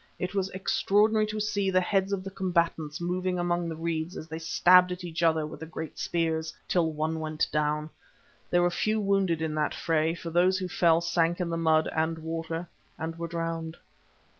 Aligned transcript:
It 0.17 0.33
was 0.33 0.49
extraordinary 0.49 1.27
to 1.27 1.39
see 1.39 1.69
the 1.69 1.79
heads 1.79 2.11
of 2.11 2.23
the 2.23 2.31
combatants 2.31 2.99
moving 2.99 3.37
among 3.37 3.69
the 3.69 3.75
reeds 3.75 4.17
as 4.17 4.27
they 4.27 4.39
stabbed 4.39 4.91
at 4.91 5.03
each 5.03 5.21
other 5.21 5.45
with 5.45 5.59
the 5.59 5.67
great 5.67 5.99
spears, 5.99 6.51
till 6.67 6.91
one 6.91 7.19
went 7.19 7.47
down. 7.51 7.87
There 8.49 8.63
were 8.63 8.71
few 8.71 8.99
wounded 8.99 9.43
in 9.43 9.53
that 9.53 9.75
fray, 9.75 10.15
for 10.15 10.31
those 10.31 10.57
who 10.57 10.67
fell 10.67 11.01
sank 11.01 11.39
in 11.39 11.51
the 11.51 11.55
mud 11.55 11.87
and 11.95 12.17
water 12.17 12.67
and 12.97 13.15
were 13.19 13.27
drowned. 13.27 13.77